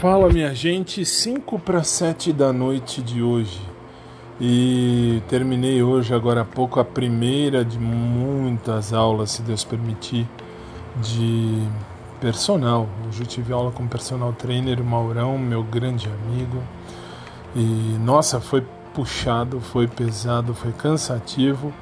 [0.00, 3.60] Fala minha gente, 5 para 7 da noite de hoje.
[4.40, 10.26] E terminei hoje, agora há pouco, a primeira de muitas aulas, se Deus permitir,
[11.02, 11.68] de
[12.18, 12.88] personal.
[13.06, 16.62] Hoje eu tive aula com o personal trainer, Maurão, meu grande amigo.
[17.54, 21.74] E nossa, foi puxado, foi pesado, foi cansativo.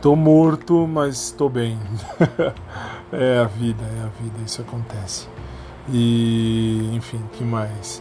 [0.00, 1.78] Tô morto, mas tô bem.
[3.12, 5.28] é a vida, é a vida, isso acontece.
[5.88, 8.00] E enfim, que mais?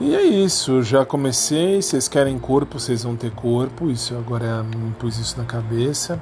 [0.00, 1.80] E é isso, já comecei.
[1.80, 3.88] Vocês querem corpo, vocês vão ter corpo.
[3.88, 6.20] Isso agora é, me pus isso na cabeça.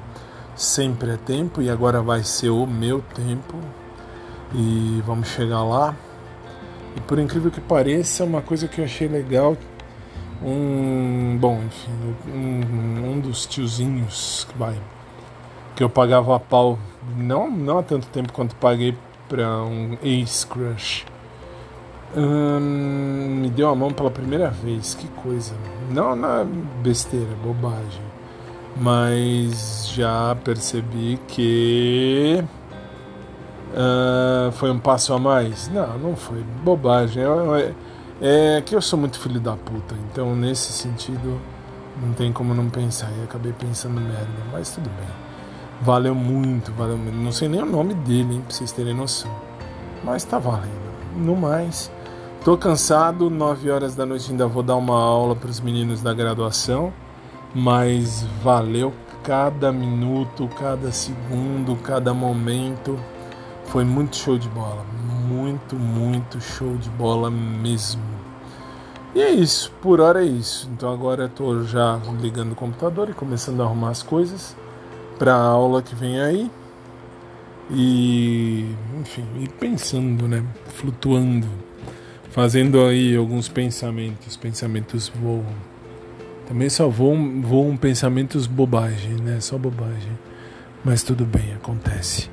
[0.55, 3.59] Sempre é tempo e agora vai ser o meu tempo.
[4.53, 5.95] E vamos chegar lá.
[6.95, 9.57] E por incrível que pareça, uma coisa que eu achei legal.
[10.43, 11.37] Um.
[11.39, 11.91] Bom, enfim,
[12.31, 14.79] um, um dos tiozinhos que vai.
[15.75, 16.79] Que eu pagava a pau,
[17.17, 18.95] não, não há tanto tempo quanto paguei
[19.27, 21.05] para um ex-crush.
[22.15, 25.53] Hum, me deu a mão pela primeira vez, que coisa.
[25.89, 26.45] Não na
[26.81, 28.03] besteira, bobagem.
[28.77, 32.43] Mas já percebi que
[33.71, 35.69] uh, foi um passo a mais.
[35.69, 36.43] Não, não foi.
[36.63, 37.23] Bobagem.
[37.23, 37.73] É,
[38.21, 39.95] é, é que eu sou muito filho da puta.
[40.11, 41.39] Então, nesse sentido,
[42.01, 43.09] não tem como não pensar.
[43.19, 44.27] E acabei pensando merda.
[44.51, 45.25] Mas tudo bem.
[45.81, 47.17] Valeu muito, valeu muito.
[47.17, 49.31] Não sei nem o nome dele, hein, pra vocês terem noção.
[50.03, 50.94] Mas tá valendo.
[51.15, 51.89] No mais,
[52.43, 53.29] tô cansado.
[53.29, 56.91] 9 horas da noite ainda vou dar uma aula para os meninos da graduação.
[57.53, 62.99] Mas valeu cada minuto, cada segundo, cada momento.
[63.65, 64.85] Foi muito show de bola.
[65.27, 68.03] Muito, muito show de bola mesmo.
[69.15, 70.69] E é isso, por hora é isso.
[70.73, 74.55] Então agora eu tô já ligando o computador e começando a arrumar as coisas
[75.17, 76.51] para a aula que vem aí.
[77.71, 78.75] E,
[79.05, 80.43] enfim, e pensando, né?
[80.73, 81.47] Flutuando,
[82.31, 85.45] fazendo aí alguns pensamentos, pensamentos voam.
[86.47, 89.39] Também só voam, voam pensamentos bobagem, né?
[89.39, 90.11] Só bobagem.
[90.83, 92.29] Mas tudo bem, acontece.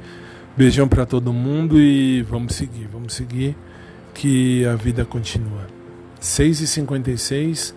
[0.57, 3.55] Beijão para todo mundo e vamos seguir, vamos seguir
[4.15, 5.67] que a vida continua.
[6.21, 7.75] 6h56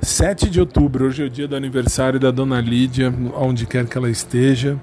[0.00, 3.98] 7 de outubro, hoje é o dia do aniversário da dona Lídia, onde quer que
[3.98, 4.78] ela esteja.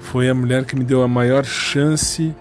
[0.00, 2.34] Foi a mulher que me deu a maior chance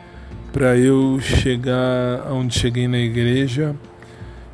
[0.52, 3.76] para eu chegar onde cheguei na igreja.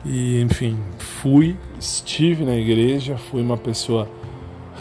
[0.04, 4.08] E, enfim, fui, estive na igreja, fui uma pessoa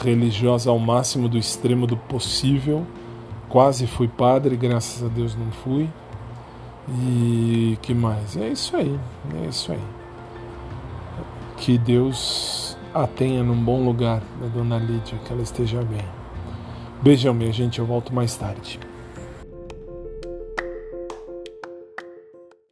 [0.02, 2.86] religiosa ao máximo do extremo do possível.
[3.48, 5.88] Quase fui padre, graças a Deus não fui.
[6.88, 8.36] E que mais?
[8.36, 8.98] É isso aí,
[9.42, 9.80] é isso aí.
[11.56, 16.04] Que Deus a tenha num bom lugar, da dona Lídia, que ela esteja bem.
[17.02, 18.78] Beijão, minha gente, eu volto mais tarde.